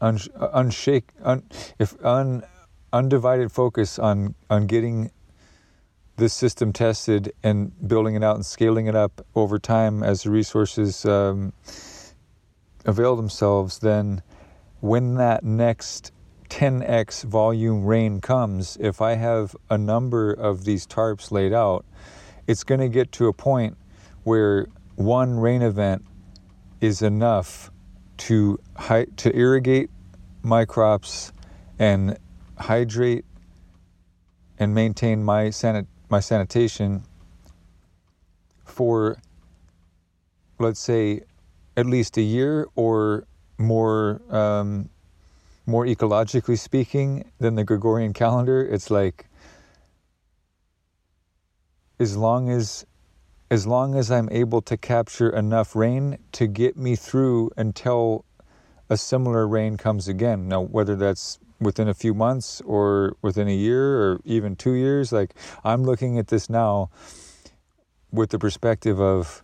[0.00, 1.42] un, unshake, un,
[1.78, 2.42] if un,
[2.92, 5.10] undivided focus on on getting
[6.16, 10.30] this system tested and building it out and scaling it up over time as the
[10.30, 11.52] resources um,
[12.84, 14.22] avail themselves, then
[14.80, 16.12] when that next
[16.54, 21.84] 10x volume rain comes, if I have a number of these tarps laid out,
[22.46, 23.76] it's going to get to a point
[24.22, 26.04] where one rain event
[26.80, 27.72] is enough
[28.18, 28.60] to
[29.16, 29.90] to irrigate
[30.42, 31.32] my crops
[31.80, 32.16] and
[32.56, 33.24] hydrate
[34.56, 37.02] and maintain my sanit- my sanitation
[38.64, 39.18] for
[40.60, 41.22] let's say
[41.76, 43.26] at least a year or
[43.58, 44.88] more um,
[45.66, 49.26] more ecologically speaking than the Gregorian calendar it's like
[51.98, 52.84] as long as
[53.50, 58.24] as long as I'm able to capture enough rain to get me through until
[58.88, 60.48] a similar rain comes again.
[60.48, 65.12] Now, whether that's within a few months or within a year or even two years,
[65.12, 66.90] like I'm looking at this now
[68.10, 69.42] with the perspective of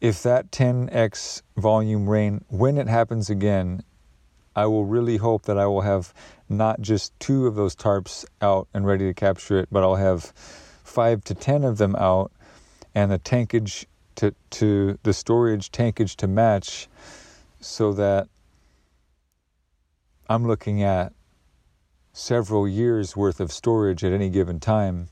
[0.00, 3.82] if that 10x volume rain, when it happens again,
[4.58, 6.12] I will really hope that I will have
[6.48, 10.32] not just two of those tarps out and ready to capture it, but I'll have
[10.82, 12.32] five to ten of them out
[12.92, 16.88] and the tankage to, to the storage tankage to match
[17.60, 18.26] so that
[20.28, 21.12] I'm looking at
[22.12, 25.08] several years worth of storage at any given time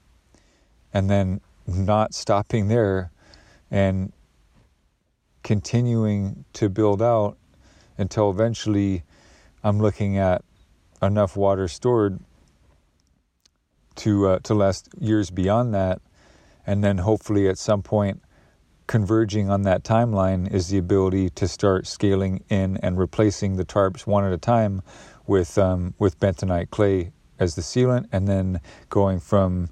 [0.92, 3.12] and then not stopping there
[3.70, 4.12] and
[5.44, 7.36] continuing to build out
[7.96, 9.04] until eventually
[9.66, 10.44] I'm looking at
[11.02, 12.20] enough water stored
[13.96, 16.00] to uh, to last years beyond that.
[16.64, 18.22] And then hopefully at some point
[18.86, 24.06] converging on that timeline is the ability to start scaling in and replacing the tarps
[24.06, 24.82] one at a time
[25.26, 27.10] with um, with bentonite clay
[27.40, 29.68] as the sealant, and then going from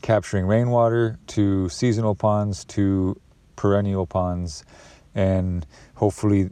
[0.00, 3.20] capturing rainwater to seasonal ponds to
[3.56, 4.64] perennial ponds,
[5.12, 6.50] and hopefully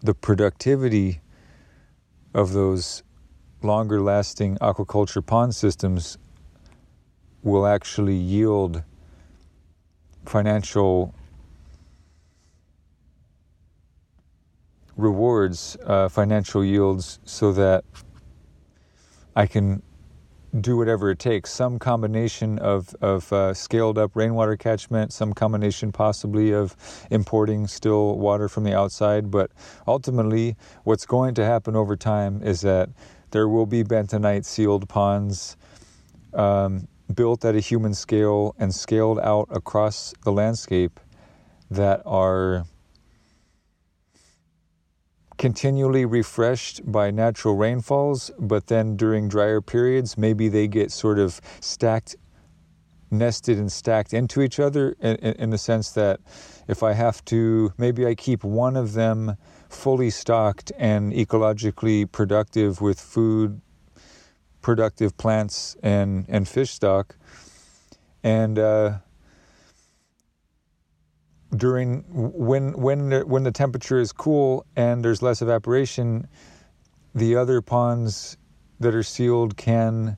[0.00, 1.20] the productivity
[2.36, 3.02] of those
[3.62, 6.18] longer lasting aquaculture pond systems
[7.42, 8.82] will actually yield
[10.26, 11.14] financial
[14.98, 17.84] rewards, uh, financial yields, so that
[19.34, 19.82] I can
[20.60, 21.50] do whatever it takes.
[21.52, 26.76] Some combination of of uh, scaled up rainwater catchment, some combination possibly of
[27.10, 29.30] importing still water from the outside.
[29.30, 29.50] But
[29.86, 32.90] ultimately, what's going to happen over time is that
[33.30, 35.56] there will be bentonite sealed ponds.
[36.34, 40.98] Um, built at a human scale and scaled out across the landscape
[41.70, 42.64] that are
[45.38, 51.40] continually refreshed by natural rainfalls, but then during drier periods, maybe they get sort of
[51.60, 52.16] stacked,
[53.10, 56.20] nested and stacked into each other in, in, in, the sense that
[56.68, 59.36] if I have to, maybe I keep one of them
[59.68, 63.60] fully stocked and ecologically productive with food,
[64.62, 67.16] productive plants, and, and fish stock.
[68.22, 68.98] And, uh,
[71.56, 76.26] during when when the, when the temperature is cool and there's less evaporation,
[77.14, 78.36] the other ponds
[78.80, 80.16] that are sealed can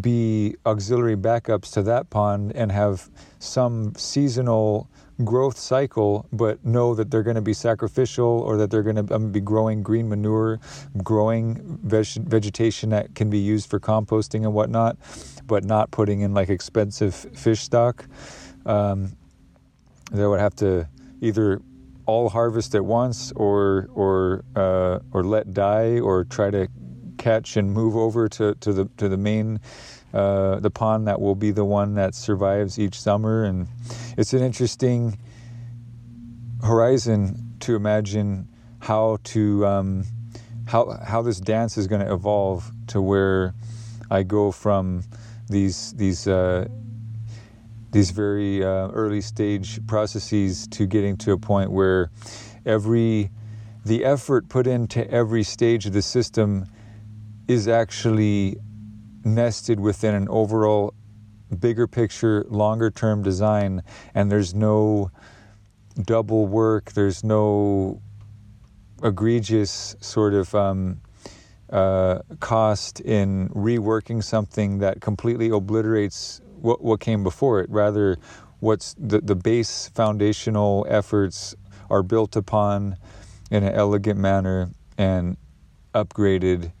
[0.00, 4.88] be auxiliary backups to that pond and have some seasonal
[5.24, 9.14] growth cycle, but know that they're going to be sacrificial or that they're going to
[9.14, 10.58] um, be growing green manure,
[11.02, 14.96] growing veg- vegetation that can be used for composting and whatnot,
[15.46, 18.06] but not putting in like expensive fish stock.
[18.64, 19.16] Um,
[20.10, 20.88] they would have to
[21.20, 21.60] either
[22.06, 26.68] all harvest at once or or uh, or let die or try to
[27.18, 29.60] catch and move over to, to the to the main
[30.12, 33.44] uh, the pond that will be the one that survives each summer.
[33.44, 33.68] And
[34.16, 35.18] it's an interesting
[36.62, 38.48] horizon to imagine
[38.80, 40.04] how to um,
[40.66, 43.54] how how this dance is going to evolve to where
[44.10, 45.04] I go from
[45.48, 46.66] these these uh,
[47.92, 52.10] these very uh, early stage processes to getting to a point where
[52.64, 53.30] every
[53.84, 56.66] the effort put into every stage of the system
[57.48, 58.56] is actually
[59.24, 60.94] nested within an overall
[61.58, 63.82] bigger picture longer term design
[64.14, 65.10] and there's no
[66.02, 68.00] double work there's no
[69.02, 71.00] egregious sort of um,
[71.70, 77.70] uh, cost in reworking something that completely obliterates what, what came before it.
[77.70, 78.16] Rather,
[78.60, 81.54] what's the, the base foundational efforts
[81.90, 82.96] are built upon
[83.50, 85.36] in an elegant manner and
[85.94, 86.72] upgraded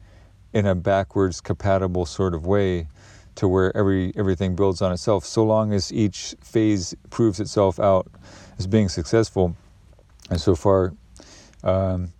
[0.52, 2.86] in a backwards compatible sort of way
[3.34, 8.08] to where every everything builds on itself so long as each phase proves itself out
[8.58, 9.56] as being successful
[10.28, 10.92] and so far
[11.64, 12.12] um,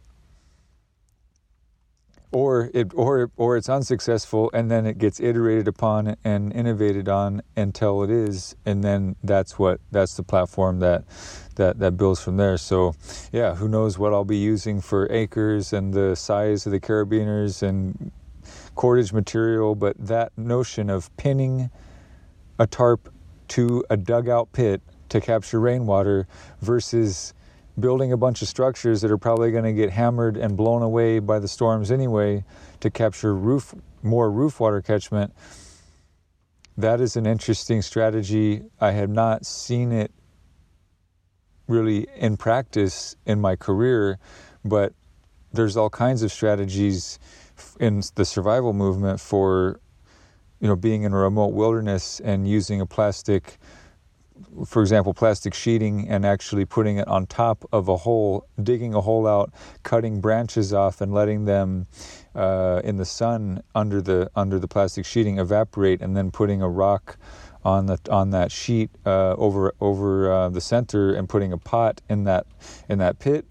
[2.33, 7.43] or it or or it's unsuccessful and then it gets iterated upon and innovated on
[7.57, 11.05] until it is and then that's what that's the platform that
[11.57, 12.57] that that builds from there.
[12.57, 12.95] So
[13.33, 17.63] yeah who knows what I'll be using for acres and the size of the carabiners
[17.63, 18.13] and
[18.77, 21.71] cordage material but that notion of pinning
[22.59, 23.13] a tarp
[23.49, 26.27] to a dugout pit to capture rainwater
[26.61, 27.35] versus
[27.81, 31.19] building a bunch of structures that are probably going to get hammered and blown away
[31.19, 32.45] by the storms anyway
[32.81, 35.35] to capture roof more roof water catchment.
[36.77, 38.63] That is an interesting strategy.
[38.81, 40.13] I have not seen it
[41.67, 44.19] really in practice in my career
[44.65, 44.93] but
[45.53, 47.19] there's all kinds of strategies
[47.79, 49.81] in the survival movement for
[50.61, 53.59] you know being in a remote wilderness and using a plastic
[54.67, 59.01] for example, plastic sheeting and actually putting it on top of a hole, digging a
[59.01, 61.87] hole out, cutting branches off, and letting them
[62.35, 66.69] uh, in the sun under the under the plastic sheeting evaporate, and then putting a
[66.69, 67.17] rock
[67.65, 72.01] on the on that sheet uh, over over uh, the center, and putting a pot
[72.09, 72.47] in that
[72.89, 73.47] in that pit,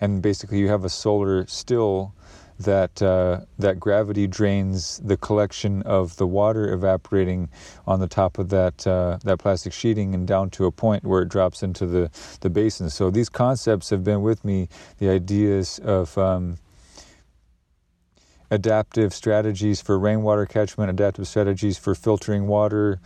[0.00, 2.14] and basically you have a solar still
[2.58, 7.50] that uh, that gravity drains the collection of the water evaporating
[7.86, 11.22] on the top of that uh, that plastic sheeting and down to a point where
[11.22, 12.88] it drops into the the basin.
[12.88, 14.68] So these concepts have been with me.
[14.98, 16.56] The ideas of um,
[18.50, 23.00] adaptive strategies for rainwater catchment, adaptive strategies for filtering water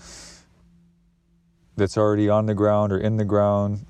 [1.77, 3.87] that's already on the ground or in the ground.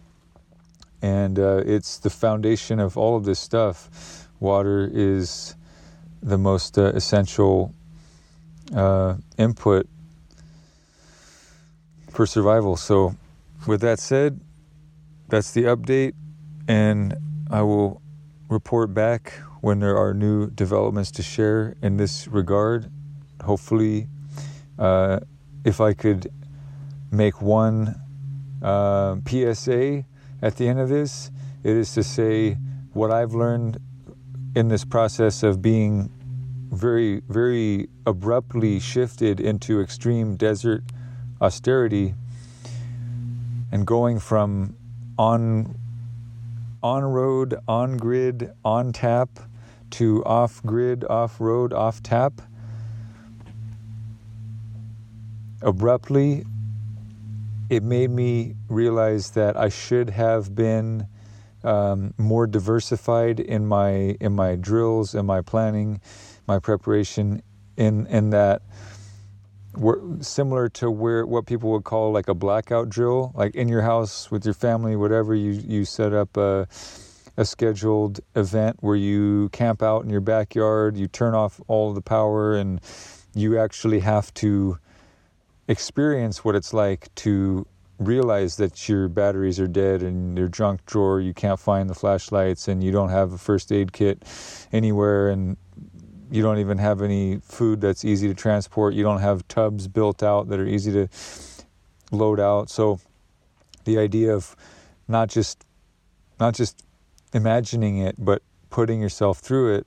[1.02, 5.54] And uh, it's the foundation of all of this stuff water is
[6.22, 7.74] the most uh, essential
[8.74, 9.88] uh, input
[12.10, 12.76] for survival.
[12.76, 13.14] So,
[13.66, 14.40] with that said,
[15.28, 16.14] that's the update,
[16.66, 17.14] and
[17.50, 18.02] I will
[18.48, 22.90] report back when there are new developments to share in this regard.
[23.42, 24.08] Hopefully,
[24.78, 25.20] uh,
[25.64, 26.32] if I could
[27.10, 28.00] make one
[28.62, 30.04] uh, PSA
[30.42, 31.30] at the end of this,
[31.62, 32.56] it is to say
[32.92, 33.78] what I've learned
[34.54, 36.10] in this process of being
[36.70, 40.82] very, very abruptly shifted into extreme desert
[41.40, 42.14] austerity
[43.72, 44.74] and going from
[45.18, 45.76] on
[46.82, 49.28] on road, on grid, on tap
[49.90, 52.40] to off grid, off road, off tap
[55.62, 56.44] abruptly
[57.68, 61.06] it made me realize that I should have been
[61.64, 66.00] um, more diversified in my in my drills, in my planning,
[66.46, 67.42] my preparation,
[67.76, 68.62] in in that
[70.20, 74.30] similar to where what people would call like a blackout drill, like in your house
[74.30, 76.66] with your family, whatever you you set up a
[77.36, 82.02] a scheduled event where you camp out in your backyard, you turn off all the
[82.02, 82.80] power, and
[83.34, 84.78] you actually have to
[85.68, 87.66] experience what it's like to
[88.00, 92.66] realize that your batteries are dead and your junk drawer you can't find the flashlights
[92.66, 94.24] and you don't have a first aid kit
[94.72, 95.56] anywhere and
[96.30, 98.94] you don't even have any food that's easy to transport.
[98.94, 101.08] You don't have tubs built out that are easy to
[102.12, 102.70] load out.
[102.70, 103.00] So
[103.84, 104.54] the idea of
[105.08, 105.64] not just
[106.38, 106.84] not just
[107.34, 109.86] imagining it but putting yourself through it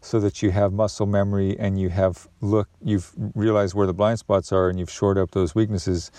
[0.00, 4.18] so that you have muscle memory and you have look you've realized where the blind
[4.18, 6.10] spots are and you've shored up those weaknesses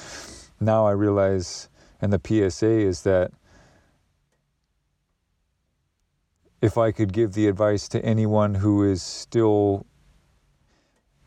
[0.60, 1.70] now I realize,
[2.01, 3.32] and the PSA is that
[6.62, 9.86] if I could give the advice to anyone who is still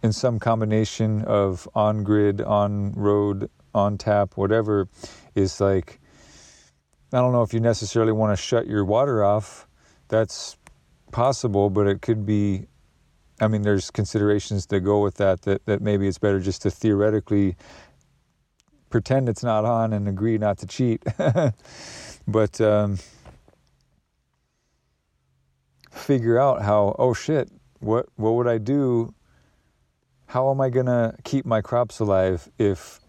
[0.02, 4.88] in some combination of on grid, on road, on tap, whatever,
[5.34, 6.00] is like,
[7.12, 9.66] I don't know if you necessarily want to shut your water off.
[10.08, 10.56] That's
[11.12, 12.66] possible, but it could be.
[13.40, 16.72] I mean, there's considerations that go with that, that, that maybe it's better just to
[16.72, 17.56] theoretically
[18.90, 21.02] pretend it's not on and agree not to cheat.
[22.28, 22.98] but um,
[25.90, 29.14] figure out how, oh shit, what, what would I do?
[30.26, 33.00] How am I going to keep my crops alive if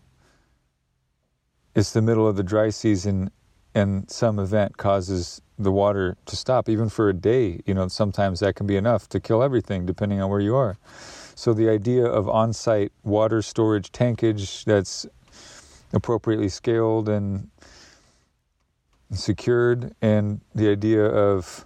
[1.76, 3.32] it's the middle of the dry season
[3.76, 7.62] and some event causes the water to stop, even for a day?
[7.66, 10.78] You know, sometimes that can be enough to kill everything, depending on where you are.
[11.36, 15.06] So the idea of on-site water storage tankage that's
[15.94, 17.50] appropriately scaled and
[19.12, 21.66] secured, and the idea of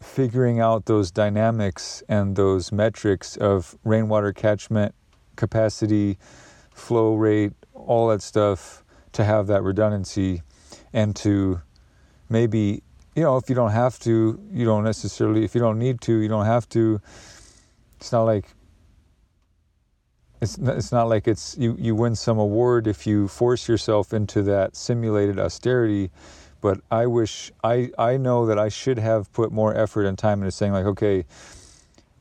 [0.00, 4.94] figuring out those dynamics and those metrics of rainwater catchment
[5.36, 6.18] capacity,
[6.72, 10.42] flow rate, all that stuff to have that redundancy
[10.92, 11.60] and to
[12.28, 12.82] maybe
[13.14, 16.18] you know if you don't have to you don't necessarily if you don't need to
[16.18, 17.00] you don't have to.
[17.96, 18.46] It's not like
[20.40, 24.42] it's it's not like it's you you win some award if you force yourself into
[24.42, 26.10] that simulated austerity
[26.60, 30.40] but i wish i i know that i should have put more effort and time
[30.40, 31.24] into saying like okay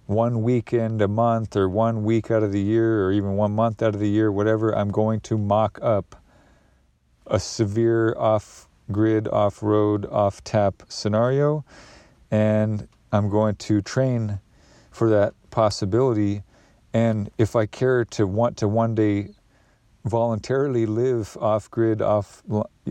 [0.08, 3.84] one weekend a month or one week out of the year or even one month
[3.84, 6.16] out of the year whatever i'm going to mock up
[7.28, 11.64] a severe off grid off road off tap scenario
[12.32, 14.40] and i'm going to train
[14.92, 16.42] for that possibility
[16.98, 19.30] and if I care to want to one day
[20.04, 22.42] voluntarily live off grid, off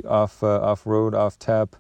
[0.05, 1.75] off uh, off road, off tap,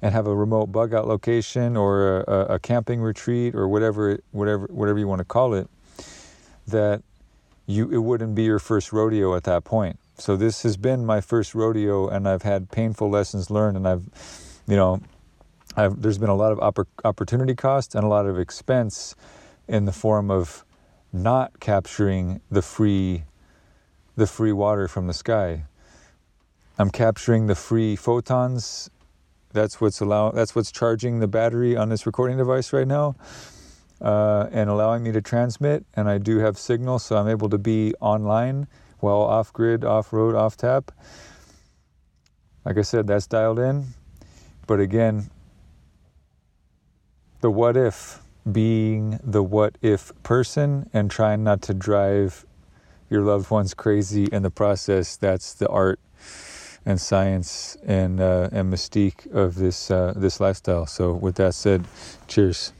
[0.00, 4.68] and have a remote bug out location or a, a, camping retreat or whatever whatever
[4.70, 5.68] whatever you want to call it,
[6.66, 7.02] that
[7.66, 9.98] you it wouldn't be your first rodeo at that point.
[10.16, 14.08] So this has been my first rodeo, and I've had painful lessons learned, and I've,
[14.66, 15.02] you know,
[15.76, 19.14] I've, there's been a lot of oppor- opportunity cost and a lot of expense
[19.68, 20.64] in the form of
[21.12, 23.24] not capturing the free
[24.16, 25.64] the free water from the sky.
[26.78, 28.90] I'm capturing the free photons.
[29.52, 33.16] That's what's allow that's what's charging the battery on this recording device right now.
[34.00, 37.58] Uh, and allowing me to transmit, and I do have signal, so I'm able to
[37.58, 38.66] be online
[39.00, 40.90] while off grid, off road, off tap.
[42.64, 43.88] Like I said, that's dialed in.
[44.66, 45.30] But again,
[47.42, 48.22] the what if
[48.52, 52.44] being the what if person and trying not to drive
[53.08, 55.16] your loved ones crazy in the process.
[55.16, 56.00] That's the art
[56.86, 60.86] and science and uh, and mystique of this uh, this lifestyle.
[60.86, 61.84] So, with that said,
[62.28, 62.72] cheers.